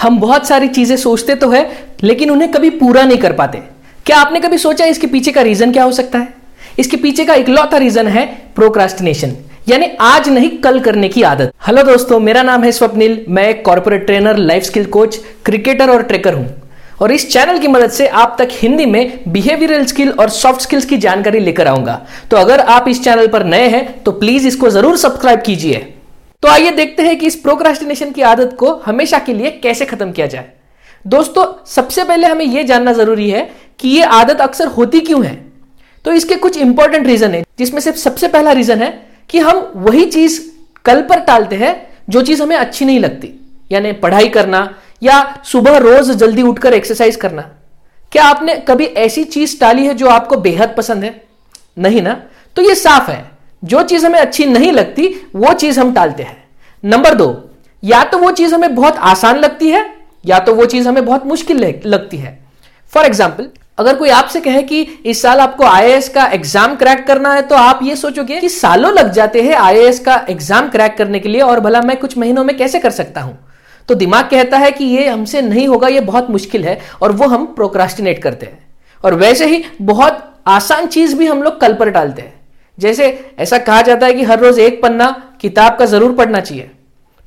हम 0.00 0.18
बहुत 0.20 0.46
सारी 0.48 0.68
चीज़ें 0.68 0.96
सोचते 0.96 1.34
तो 1.34 1.48
है, 1.50 1.70
लेकिन 2.02 2.30
उन्हें 2.30 2.50
कभी 2.50 2.70
पूरा 2.72 3.02
नहीं 3.04 3.18
कर 3.18 3.32
पाते। 3.32 3.58
क्या 4.06 4.18
आपने 4.18 4.40
कभी 4.40 4.58
सोचा 4.58 4.84
इसके 4.86 5.06
पीछे 5.06 5.32
का 5.32 5.42
रीजन 5.42 5.72
क्या 5.72 5.84
हो 5.84 5.92
सकता 5.92 6.18
है? 6.18 6.28
इसके 6.78 6.96
पीछे 6.96 7.24
का 7.24 7.34
इकलौता 7.34 7.76
रीजन 7.78 8.06
है 8.08 8.24
प्रोक्रास्टिनेशन 8.56 9.36
यानी 9.68 9.86
आज 10.00 10.28
नहीं, 10.28 10.48
कल 10.58 10.80
करने 10.80 11.08
की 11.08 11.22
आदत। 11.24 11.52
हेलो 11.66 11.82
दोस्तों, 11.82 12.18
मेरा 12.20 12.42
नाम 12.42 12.64
है 12.64 12.72
स्वप्निल, 12.72 13.24
मैं 13.28 13.48
एक 13.48 13.64
corporate 13.64 14.06
trainer 14.06 14.36
life 14.38 14.62
skill 14.64 14.84
coach 14.86 15.20
cricketer 15.44 15.90
और 15.90 16.02
ट्रेकर 16.02 16.34
हूँ। 16.34 16.48
और 17.00 17.12
इस 17.12 17.30
चैनल 17.32 17.58
की 17.58 17.68
मदद 17.68 17.90
से 17.90 18.06
आप 18.08 18.34
तक 18.38 18.48
हिंदी 18.52 18.86
में 18.86 19.18
बिहेवियरल 19.28 19.84
स्किल 19.86 20.10
और 20.10 20.28
सॉफ्ट 20.30 20.60
स्किल्स 20.60 20.84
की 20.84 20.96
जानकारी 20.98 21.40
लेकर 21.40 21.68
आऊँगा। 21.68 22.00
तो 22.30 22.36
अगर 22.36 22.60
आप 22.60 22.88
इस 22.88 23.04
चैनल 23.04 23.26
पर 23.26 23.44
नए 23.46 23.68
हैं 23.68 24.02
तो 24.02 24.12
प्लीज़ 24.14 24.46
इसको 24.46 24.70
ज़रूर 24.70 24.96
सब्सक्राइब 24.98 25.42
कीजिए। 25.42 25.86
तो 26.42 26.48
आइए 26.48 26.70
देखते 26.70 27.02
हैं 27.02 27.18
कि 27.18 27.26
इस 27.26 27.36
प्रोक्रास्टिनेशन 27.36 28.10
की 28.10 28.22
आदत 28.22 28.56
को 28.58 28.74
हमेशा 28.74 29.18
के 29.18 29.32
लिए 29.32 29.50
कैसे 29.50 29.84
खत्म 29.84 30.12
किया 30.12 30.26
जाए। 30.26 30.50
दोस्तों, 31.06 31.64
सबसे 31.66 32.04
पहले 32.04 32.26
हमें 32.26 32.44
यह 32.44 32.62
जानना 32.62 32.92
ज़रूरी 32.92 33.30
है 33.30 33.50
कि 33.78 33.88
यह 33.88 34.08
आदत 34.08 34.40
अक्सर 34.40 34.66
होती 34.66 35.00
क्यों 35.00 35.24
है। 35.24 35.52
तो 36.04 36.12
इसके 36.12 36.34
कुछ 36.34 36.56
इंपॉर्टेंट 36.56 37.06
रीजन 37.06 37.34
है, 37.34 37.44
जिसमें 37.58 37.80
से 37.80 37.92
सबसे 37.92 38.28
पहला 38.28 38.52
रीजन 38.52 38.82
है 38.82 39.08
कि 39.30 39.38
हम 39.38 39.72
वही 39.76 40.04
चीज़ 40.04 40.50
कल 40.84 41.02
पर 41.02 41.20
टालते 41.20 41.56
हैं 41.56 41.88
जो 42.10 42.22
चीज़ 42.22 42.42
हमें 42.42 42.56
अच्छी 42.56 42.84
नहीं 42.84 43.00
लगती। 43.00 43.40
यानी 43.72 43.92
पढ़ाई 43.92 44.28
करना 44.28 44.78
या 45.02 45.42
सुबह 45.44 45.76
रोज 45.76 46.10
जल्दी 46.10 46.42
उठकर 46.42 46.72
एक्सरसाइज 46.72 47.16
करना। 47.16 47.42
क्या 48.12 48.24
आपने 48.24 48.56
कभी 48.56 48.84
ऐसी 48.84 49.24
चीज़ 49.24 49.60
टाली 49.60 49.86
है 49.86 49.94
जो 49.94 50.06
आपको 50.06 50.36
बेहद 50.36 50.74
पसंद 50.76 51.04
है? 51.04 51.24
नहीं 51.78 52.02
ना? 52.02 52.22
तो 52.56 52.62
ये 52.62 52.74
साफ़ 52.74 53.10
है। 53.10 53.30
जो 53.64 53.82
चीज़ 53.82 54.06
हमें 54.06 54.18
अच्छी 54.18 54.44
नहीं 54.44 54.72
लगती, 54.72 55.30
वो 55.36 55.52
चीज़ 55.52 55.80
हम 55.80 55.92
टालते 55.94 56.22
हैं। 56.22 56.39
नंबर 56.82 57.14
दो, 57.14 57.50
या 57.82 58.02
तो 58.04 58.18
वो 58.18 58.30
चीज़ 58.32 58.54
हमें 58.54 58.74
बहुत 58.74 58.96
आसान 58.96 59.38
लगती 59.38 59.68
है, 59.70 59.84
या 60.24 60.38
तो 60.38 60.54
वो 60.54 60.66
चीज़ 60.66 60.88
हमें 60.88 61.04
बहुत 61.04 61.26
मुश्किल 61.26 61.64
लगती 61.86 62.16
है। 62.16 62.38
फॉर 62.92 63.06
एग्ज़ाम्पल 63.06 63.48
अगर 63.78 63.96
कोई 63.96 64.08
आपसे 64.10 64.40
कहे 64.40 64.62
कि 64.62 64.80
इस 64.80 65.20
साल 65.22 65.40
आपको 65.40 65.64
आईएएस 65.64 66.08
का 66.08 66.24
एग्ज़ाम 66.28 66.74
क्रैक 66.76 67.06
करना 67.06 67.32
है 67.34 67.42
तो 67.42 67.56
आप 67.56 67.78
ये 67.82 67.94
सोचोगे 67.96 68.40
कि 68.40 68.48
सालों 68.48 68.92
लग 68.92 69.10
जाते 69.12 69.42
हैं 69.42 69.54
आईएएस 69.56 70.00
का 70.00 70.14
एग्ज़ाम 70.30 70.68
क्रैक 70.68 70.96
करने 70.96 71.18
के 71.18 71.28
लिए, 71.28 71.40
और 71.40 71.60
भला 71.60 71.80
मैं 71.82 71.96
कुछ 71.96 72.16
महीनों 72.18 72.44
में 72.44 72.56
कैसे 72.56 72.78
कर 72.78 72.90
सकता 72.92 73.20
हूँ? 73.20 73.38
तो 73.88 73.94
दिमाग 73.94 74.28
कहता 74.30 74.58
है 74.58 74.70
कि 74.72 74.84
ये 74.86 75.06
हमसे 75.08 75.42
नहीं 75.42 75.66
होगा, 75.68 75.88
ये 75.88 76.00
बहुत 76.02 76.30
मुश्किल 76.30 76.64
है, 76.64 76.78
और 77.02 77.12
वो 77.12 77.26
हम 77.26 77.46
प्रोक्रास्टिनेट 77.54 78.22
करते 78.22 78.46
हैं। 78.46 78.58
और 79.04 79.14
वैसे 79.14 79.46
ही 79.46 79.62
बहुत 79.82 80.22
आसान 80.48 80.86
चीज़ 80.88 81.16
भी 81.16 81.26
हम 81.26 81.42
लोग 81.42 81.60
कल 81.60 81.74
पर 81.74 81.90
डालते 81.90 82.22
हैं। 82.22 82.34
जैसे 82.78 83.08
ऐसा 83.38 83.58
कहा 83.60 83.80
जाता 83.82 84.06
है 84.06 84.14
कि 84.14 84.22
हर 84.24 84.40
रोज 84.40 84.58
एक 84.58 84.80
पन्ना 84.82 85.10
किताब 85.40 85.76
का 85.78 85.86
ज़रूर 85.86 86.12
पढ़ना 86.14 86.40
चाहिए। 86.40 86.70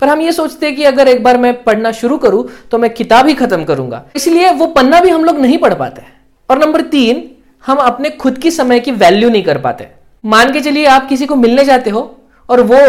पर 0.02 0.10
हम 0.10 0.22
ये 0.22 0.32
सोचते 0.32 0.66
हैं 0.66 0.76
कि 0.76 0.84
अगर 0.86 1.08
एक 1.08 1.24
बार 1.24 1.38
मैं 1.38 1.54
पढ़ना 1.64 1.92
शुरू 1.94 2.18
करूँ 2.18 2.48
तो 2.72 2.78
मैं 2.78 2.94
किताब 2.94 3.28
ही 3.28 3.34
खत्म 3.36 3.64
करूँगा। 3.64 4.04
इसलिए 4.16 4.52
वो 4.52 4.68
पन्ना 4.70 5.00
भी 5.02 5.10
हम 5.10 5.24
लोग 5.26 5.40
नहीं 5.40 5.58
पढ़ 5.58 5.74
पाते 5.76 6.02
और 6.50 6.60
नंबर 6.60 6.82
तीन, 6.84 7.30
हम 7.64 7.78
अपने 7.80 8.10
खुद 8.12 8.38
की 8.38 8.52
समय 8.52 8.80
की 8.80 8.92
वैल्यू 8.94 9.30
नहीं 9.30 9.44
कर 9.44 9.58
पाते। 9.60 9.88
मान 10.24 10.52
के 10.54 10.62
चलिए 10.62 10.86
आप 10.88 11.08
किसी 11.10 11.26
को 11.26 11.36
मिलने 11.38 11.66
जाते 11.66 11.90
हो, 11.90 12.02
और 12.50 12.62
वो 12.64 12.80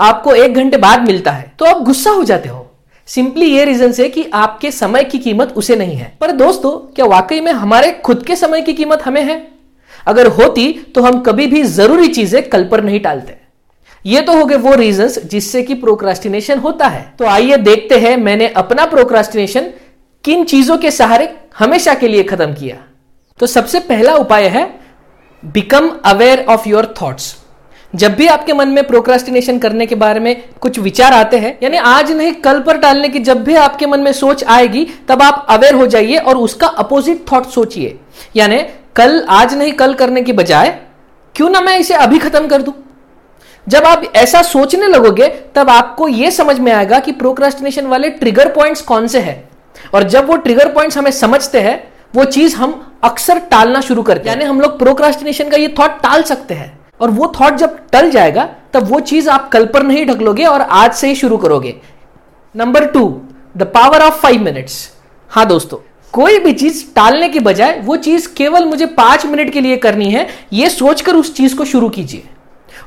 आपको 0.00 0.34
एक 0.34 0.54
घंटे 0.54 0.76
बाद 0.78 1.06
मिलता 1.06 1.30
है 1.32 1.52
तो 1.58 1.64
आप 1.64 1.82
गुस्सा 1.82 2.10
हो 2.10 2.24
जाते 2.24 2.48
हो। 2.48 2.62
सिंपली 3.08 3.46
ये 3.46 3.64
रीजन 3.64 3.92
से 3.92 4.08
कि 4.08 4.24
आपके 4.34 4.70
समय 4.72 5.04
की 5.04 5.18
कीमत 5.20 5.52
उसे 5.56 5.76
नहीं 5.76 5.96
है। 5.96 6.16
पर 6.20 6.30
दोस्तों, 6.32 6.70
क्या 6.94 7.06
वाकई 7.06 7.40
में 7.40 7.52
हमारे 7.54 7.92
खुद 8.04 8.24
के 8.26 8.36
समय 8.36 8.62
की 8.62 8.72
कीमत 8.74 9.02
हमें 9.02 9.22
है? 9.22 9.36
अगर 10.06 10.26
होती 10.28 10.72
तो 10.94 11.02
हम 11.02 11.20
कभी 11.20 11.46
भी 11.46 11.62
ज़रूरी 11.64 12.08
चीज़ें 12.10 12.48
कल 12.48 12.64
पर 12.64 12.82
नहीं 12.84 13.00
टालते। 13.00 13.36
ये 14.06 14.20
तो 14.20 14.36
हो 14.36 14.44
गए 14.44 14.56
वो 14.56 14.74
रीजंस 14.74 15.18
जिससे 15.20 15.62
कि 15.62 15.74
प्रोक्रास्टिनेशन 15.74 16.58
होता 16.58 16.86
है। 16.86 17.14
तो 17.18 17.24
आइए 17.24 17.56
देखते 17.58 17.98
हैं 17.98 18.16
मैंने 18.16 18.48
अपना 18.56 18.84
प्रोक्रास्टिनेशन 18.86 19.70
किन 20.24 20.44
चीज़ों 20.44 20.76
के 20.78 20.90
सहारे 20.90 21.28
हमेशा 21.58 21.94
के 21.94 22.08
लिए 22.08 22.22
खत्म 22.22 22.52
किया। 22.54 22.76
तो 23.40 23.46
सबसे 23.46 23.80
पहला 23.80 24.14
उपाय 24.16 24.46
है 24.48 24.68
become 25.42 25.88
aware 26.04 26.44
of 26.48 26.68
your 26.68 26.94
thoughts 27.02 27.36
जब 27.92 28.14
भी 28.14 28.26
आपके 28.26 28.52
मन 28.52 28.68
में 28.68 28.82
प्रोक्रास्टिनेशन 28.86 29.58
करने 29.58 29.86
के 29.86 29.94
बारे 29.94 30.20
में 30.20 30.42
कुछ 30.60 30.78
विचार 30.78 31.12
आते 31.12 31.38
हैं, 31.38 31.58
यानी 31.62 31.76
आज 31.76 32.10
नहीं, 32.12 32.32
कल 32.34 32.60
पर 32.60 32.78
टालने 32.78 33.08
की 33.08 33.18
जब 33.18 33.42
भी 33.44 33.54
आपके 33.56 33.86
मन 33.86 34.00
में 34.00 34.12
सोच 34.12 34.44
आएगी, 34.44 34.86
तब 35.08 35.22
आप 35.22 35.46
अवेयर 35.50 35.74
हो 35.74 35.86
जाइए 35.86 36.16
और 36.16 36.36
उसका 36.38 36.66
अपोजिट 36.66 37.24
थॉट 37.32 37.46
सोचिए। 37.48 37.98
यानी 38.36 38.62
कल, 38.96 39.24
आज 39.28 39.54
नहीं, 39.54 39.72
कल 39.72 39.94
करने 39.94 40.22
की 40.22 40.32
बजाय, 40.32 40.78
क्यों 41.34 41.50
ना 41.50 41.60
मैं 41.60 41.78
इसे 41.78 41.94
अभी 41.96 42.18
खत्म 42.18 42.46
कर 42.46 42.62
दूँ? 42.62 42.74
जब 43.68 43.84
आप 43.84 44.04
ऐसा 44.16 44.42
सोचने 44.42 44.86
लगोगे, 44.86 45.28
तब 45.54 45.70
आपको 45.70 46.08
यह 46.08 46.30
समझ 46.30 46.58
में 46.58 46.72
आएगा 46.72 46.98
कि 46.98 47.12
प्रोक्रास्टिनेशन 47.12 47.86
वाले 47.86 48.10
ट्रिगर 48.10 48.48
पॉइंट्स 48.48 48.80
कौन 48.80 49.06
से 49.06 49.18
हैं। 49.18 49.48
और 49.94 50.02
जब 50.02 50.26
वो 50.26 50.36
ट्रिगर 50.36 50.72
पॉइंट्स 50.72 50.98
हमें 50.98 51.10
समझते 51.10 51.60
हैं, 51.60 51.92
वो 52.14 52.24
चीज़ 52.24 52.56
हम 52.56 52.98
अक्सर 53.04 53.38
टालना 53.38 53.80
शुरू 53.80 54.02
करते 54.02 54.28
हैं। 54.28 54.36
यानी 54.36 54.48
हम 54.50 54.60
लोग 54.60 54.78
प्रोक्रास्टिनेशन 54.78 55.48
का 55.48 55.56
ये 55.56 55.74
थॉट 55.78 55.90
टाल 55.90 56.22
सकते 56.22 56.54
हैं। 56.54 56.78
और 57.00 57.10
वो 57.10 57.32
थॉट 57.40 57.54
जब 57.54 57.78
टल 57.92 58.10
जाएगा, 58.10 58.48
तब 58.72 58.88
वो 58.90 59.00
चीज़ 59.00 59.28
आप 59.30 59.48
कल 59.48 59.66
पर 59.66 59.82
नहीं 59.82 60.06
ढकलोगे 60.06 60.44
और 60.44 60.60
आज 60.60 60.92
से 60.92 61.08
ही 61.08 61.14
शुरू 61.14 61.36
करोगे। 61.36 61.74
Number 62.54 62.84
two 62.84 63.22
the 63.56 63.62
power 63.62 64.02
of 64.02 64.14
five 64.14 64.42
minutes 64.42 64.90
हाँ 65.30 65.46
दोस्तों, 65.46 65.78
कोई 66.12 66.38
भी 66.38 66.52
चीज़ 66.52 66.84
टालने 66.94 67.28
के 67.28 67.40
बजाय, 67.40 67.80
वो 67.84 67.96
चीज़ 67.96 68.28
केवल 68.36 68.64
मुझे 68.64 68.86
पाँच 68.86 69.26
मिनट 69.26 69.52
के 69.52 69.60
लिए 69.60 69.76
करनी 69.76 70.10
है। 70.10 70.26
ये 70.52 70.70
सोचकर 70.70 71.14
उस 71.14 71.34
चीज़ 71.34 71.56
को 71.56 71.64
शुरू 71.64 71.88
कीजिए। 71.88 72.24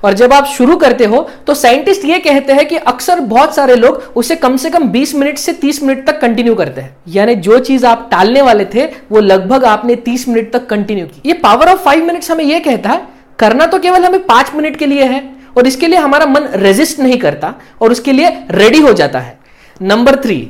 और 0.04 0.14
जब 0.14 0.34
आप 0.34 0.46
शुरू 0.48 0.76
करते 0.76 1.06
हो 1.06 1.22
तो 1.48 1.54
साइंटिस्ट 1.54 2.06
ये 2.06 2.20
कहते 2.20 2.54
हैं 2.54 2.68
कि 2.68 2.76
अक्सर 2.78 3.20
बहुत 3.20 3.56
सारे 3.56 3.76
लोग 3.76 4.12
उसे 4.16 4.36
कम 4.36 4.56
से 4.58 4.70
कम 4.70 4.88
20 4.90 5.14
मिनट 5.16 5.38
से 5.38 5.54
30 5.54 5.82
मिनट 5.84 6.06
तक 6.08 6.20
कंटिन्यू 6.22 6.56
करते 6.56 6.82
हैं। 6.82 6.96
यानी 7.08 7.36
जो 7.38 7.60
चीज़ 7.60 7.86
आप 7.86 8.08
टालने 8.12 8.42
वाले 8.42 8.66
थे, 8.66 8.86
वो 9.12 9.20
लगभग 9.20 9.66
आपने 9.66 9.96
30 9.98 10.28
मिनट 10.28 10.52
तक 10.54 10.66
कंटिन्यू 10.68 11.06
की। 11.06 11.22
ये 11.26 11.34
पावर 11.36 11.70
ऑफ़ 11.70 11.80
फाइव 11.80 12.06
मिनट्स 12.06 12.32
हमें 12.32 12.44
यह 12.44 12.60
कहता 12.60 12.90
है, 12.90 13.02
करना 13.40 13.66
तो 13.66 13.80
केवल 13.80 14.06
हमें 14.06 14.26
पाँच 14.26 14.52
मिनट 14.56 14.76
के 14.76 14.86
लिए 14.86 15.04
है, 15.04 15.24
और 15.58 15.68
इसके 15.68 15.88
लिए 15.88 16.00
हमारा 16.00 16.26
मन 16.26 16.48
रेजिस्ट 16.56 17.00
नहीं 17.00 17.18
करता, 17.18 17.54
और 17.82 17.92
उसके 17.92 18.12
लिए 18.12 18.30
रेडी 18.52 18.80
हो 18.80 18.94
जाता 18.94 19.20
है। 19.20 19.38
नंबर 19.82 20.16
थ्री 20.16 20.42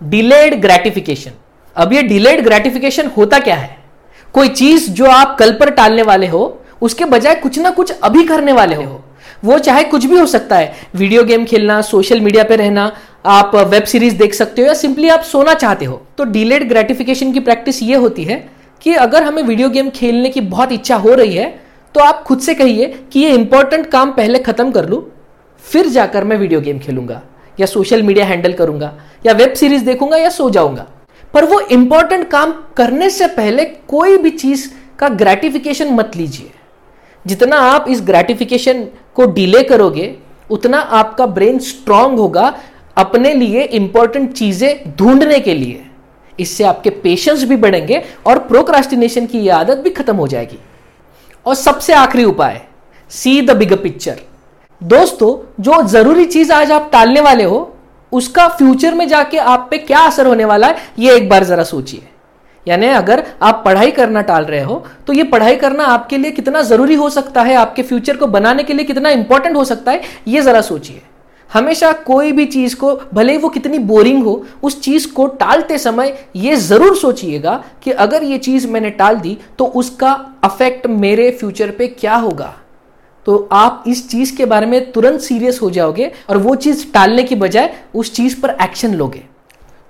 डिलेड 0.00 0.60
ग्रेटिफिकेशन 0.60 1.30
अब 1.76 1.92
ये 1.92 2.02
डिलेड 2.02 2.42
ग्रेटिफिकेशन 2.44 3.10
होता 3.16 3.38
क्या 3.38 3.56
है? 3.56 3.76
कोई 4.34 4.48
चीज़ 4.50 4.90
जो 4.90 5.06
आप 5.06 5.36
कल 5.38 5.52
पर 5.52 5.70
टालने 5.70 6.02
वाले 6.02 6.26
हो 6.26 6.40
उसके 6.82 7.04
बजाय 7.06 7.34
कुछ 7.34 7.58
ना 7.58 7.70
कुछ 7.70 7.90
अभी 7.92 8.24
करने 8.24 8.52
वाले 8.52 8.74
हो। 8.74 9.04
वो 9.44 9.58
चाहे 9.58 9.82
कुछ 9.84 10.04
भी 10.04 10.18
हो 10.18 10.26
सकता 10.26 10.56
है। 10.56 10.74
वीडियो 10.94 11.22
गेम 11.24 11.44
खेलना, 11.44 11.80
सोशल 11.82 12.20
मीडिया 12.20 12.44
पे 12.44 12.56
रहना, 12.56 12.90
आप 13.26 13.54
वेब 13.56 13.84
सीरीज़ 13.84 14.16
देख 14.16 14.34
सकते 14.34 14.62
हो 14.62 14.68
या 14.68 14.74
सिंपली 14.74 15.08
आप 15.08 15.22
सोना 15.22 15.54
चाहते 15.54 15.84
हो। 15.84 16.00
तो 16.18 16.24
डिलेड 16.26 16.68
ग्रेटिफिकेशन 16.68 17.32
की 17.32 17.40
प्रैक्टिस 17.40 17.82
ये 17.82 17.96
होती 17.96 18.24
है 18.24 18.44
कि 18.82 18.94
अगर 18.96 19.22
हमें 19.22 19.42
वीडियो 19.42 19.68
गेम 19.68 19.90
खेलने 19.90 20.30
की 20.30 20.40
बहुत 20.42 20.72
इच्छा 20.72 20.96
हो 20.96 21.14
रही 21.14 21.34
है 21.34 21.48
तो 21.94 22.00
आप 22.00 22.22
खुद 22.22 22.40
से 22.40 22.54
कहिए 22.54 22.86
कि 23.12 23.20
ये 23.20 23.30
इंपॉर्टेंट 23.30 23.86
काम 23.86 24.10
पहले 24.12 24.38
खत्म 24.38 24.70
कर 24.70 24.88
लू, 24.88 25.02
फिर 25.64 25.88
जाकर 25.88 26.24
मैं 26.24 26.36
वीडियो 26.36 26.60
गेम 26.60 26.78
खेलूँगा, 26.78 27.20
या 27.60 27.66
सोशल 27.66 28.02
मीडिया 28.02 28.24
हैंडल 28.26 28.52
करूँगा, 28.52 28.92
या 29.26 29.32
वेब 29.32 29.52
सीरीज़ 29.52 29.84
देखूँगा, 29.84 30.16
या 30.16 30.28
सो 30.30 30.48
जाऊँगा। 30.50 30.86
पर 31.34 31.44
वो 31.44 31.60
इंपॉर्टेंट 31.62 32.28
काम 32.30 32.52
करने 32.76 33.10
से 33.10 33.26
पहले 33.28 33.64
कोई 33.64 34.16
भी 34.18 34.30
चीज़ 34.32 34.68
का 34.98 35.08
ग्रेटिफिकेशन 35.08 35.92
मत 35.94 36.16
लीजिए। 36.16 36.50
जितना 37.28 37.56
आप 37.66 37.84
इस 37.88 38.00
ग्रेटिफिकेशन 38.02 38.82
को 39.16 39.26
डिले 39.32 39.62
करोगे, 39.64 40.14
उतना 40.50 40.78
आपका 40.78 41.26
ब्रेन 41.28 41.58
स्ट्रांग 41.60 42.18
होगा 42.18 42.54
अपने 42.96 43.32
लिए 43.34 43.62
इंपॉर्टेंट 43.62 44.32
चीज़ें 44.32 44.94
ढूँढने 44.96 45.38
के 45.40 45.54
लिए। 45.54 45.84
इससे 46.38 46.64
आपके 46.64 46.90
पेशेंस 46.98 47.42
भी 47.44 47.56
बढ़ेंगे 47.56 48.02
और 48.26 48.38
प्रोक्रास्टिनेशन 48.40 49.26
की 49.26 49.38
यह 49.38 49.56
आदत 49.56 49.78
भी 49.78 49.90
खत्म 49.90 50.16
हो 50.16 50.26
जाएगी। 50.28 50.58
और 51.46 51.54
सबसे 51.56 51.92
आखिरी 51.94 52.24
उपाय 52.24 52.60
सी 53.10 53.40
द 53.42 53.56
बिग 53.56 53.72
पिक्चर 53.82 54.20
दोस्तों, 54.80 55.36
जो 55.60 55.82
ज़रूरी 55.84 56.24
चीज़ 56.26 56.52
आज 56.52 56.72
आप 56.72 56.88
टालने 56.92 57.20
वाले 57.20 57.44
हो, 57.44 57.74
उसका 58.12 58.46
फ्यूचर 58.48 58.94
में 58.94 59.06
जाके 59.08 59.38
आप 59.38 59.66
पे 59.70 59.78
क्या 59.78 60.00
असर 60.00 60.26
होने 60.26 60.44
वाला 60.44 60.66
है, 60.66 60.76
ये 60.98 61.16
एक 61.16 61.28
बार 61.28 61.44
जरा 61.44 61.64
सोचिए। 61.64 62.08
यानी 62.68 62.86
अगर 62.88 63.24
आप 63.42 63.62
पढ़ाई 63.64 63.90
करना 63.90 64.20
टाल 64.22 64.44
रहे 64.44 64.62
हो 64.62 64.84
तो 65.06 65.12
ये 65.12 65.24
पढ़ाई 65.26 65.56
करना 65.56 65.84
आपके 65.86 66.18
लिए 66.18 66.30
कितना 66.30 66.62
ज़रूरी 66.62 66.94
हो 66.94 67.10
सकता 67.10 67.42
है, 67.42 67.54
आपके 67.56 67.82
फ्यूचर 67.82 68.16
को 68.16 68.26
बनाने 68.28 68.64
के 68.64 68.72
लिए 68.72 68.84
कितना 68.84 69.10
इंपॉर्टेंट 69.10 69.56
हो 69.56 69.64
सकता 69.64 69.92
है, 69.92 70.00
ये 70.28 70.42
जरा 70.42 70.60
सोचिए। 70.62 71.00
हमेशा 71.50 71.92
कोई 71.92 72.32
भी 72.32 72.44
चीज़ 72.46 72.74
को, 72.76 72.94
भले 73.14 73.32
ही 73.32 73.38
वो 73.38 73.48
कितनी 73.48 73.78
बोरिंग 73.80 74.22
हो, 74.24 74.44
उस 74.62 74.80
चीज़ 74.80 75.06
को 75.12 75.26
टालते 75.26 75.78
समय 75.78 76.16
ये 76.36 76.56
ज़रूर 76.56 76.96
सोचिएगा 76.96 77.62
कि 77.82 77.90
अगर 77.92 78.22
ये 78.24 78.38
चीज़ 78.38 78.66
मैंने 78.68 78.90
टाल 78.92 79.16
दी 79.16 79.36
तो 79.58 79.66
उसका 79.66 80.10
अफेक्ट 80.44 80.86
मेरे 80.86 81.30
फ्यूचर 81.30 81.70
पे 81.70 81.86
क्या 81.90 82.14
होगा। 82.16 82.54
तो 83.26 83.48
आप 83.52 83.84
इस 83.86 84.08
चीज़ 84.10 84.36
के 84.36 84.44
बारे 84.46 84.66
में 84.66 84.90
तुरंत 84.92 85.20
सीरियस 85.20 85.60
हो 85.62 85.70
जाओगे 85.70 86.10
और 86.30 86.36
वो 86.38 86.54
चीज़ 86.56 86.84
टालने 86.92 87.22
की 87.22 87.34
बजाय 87.36 87.74
उस 87.94 88.14
चीज़ 88.14 88.40
पर 88.40 88.56
एक्शन 88.62 88.94
लोगे। 88.94 89.24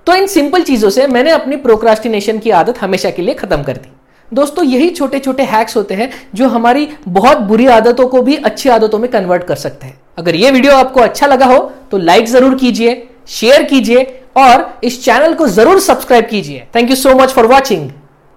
तो 0.09 0.15
इन 0.15 0.27
सिंपल 0.27 0.63
चीज़ों 0.63 0.91
से 0.91 1.07
मैंने 1.07 1.31
अपनी 1.31 1.57
प्रोक्रास्टिनेशन 1.59 2.39
की 2.39 2.51
आदत 2.53 2.79
हमेशा 2.81 3.11
के 3.11 3.23
लिए 3.23 3.35
खत्म 3.35 3.63
कर 3.63 3.77
दी। 3.77 3.89
दोस्तों, 4.33 4.65
यही 4.65 4.89
छोटे 4.91 5.19
छोटे 5.19 5.43
हैक्स 5.45 5.77
होते 5.77 5.95
हैं 5.95 6.11
जो 6.35 6.49
हमारी 6.49 6.89
बहुत 7.09 7.39
बुरी 7.49 7.67
आदतों 7.69 8.07
को 8.07 8.23
भी 8.23 8.37
अच्छी 8.37 8.69
आदतों 8.69 8.99
में 8.99 9.11
कन्वर्ट 9.11 9.45
कर 9.45 9.57
सकते 9.57 9.87
हैं। 9.87 9.99
अगर 10.19 10.35
ये 10.35 10.51
वीडियो 10.51 10.73
आपको 10.75 11.01
अच्छा 11.01 11.27
लगा 11.27 11.47
हो 11.47 11.59
तो 11.91 11.99
लाइक 11.99 12.27
ज़रूर 12.29 12.55
कीजिए 12.55 12.97
शेयर 13.31 13.63
कीजिए 13.65 14.05
और 14.37 14.69
इस 14.85 15.03
चैनल 15.05 15.35
को 15.35 15.49
ज़रूर 15.51 15.81
सब्सक्राइब 15.81 16.27
कीजिए। 16.27 16.67
Thank 16.75 16.91
you 16.91 16.97
so 16.97 17.15
much 17.15 17.33
for 17.33 17.47
watching 17.47 17.89